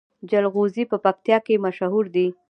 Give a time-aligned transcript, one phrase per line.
[0.29, 2.27] جلغوزي په پکتیا کې مشهور دي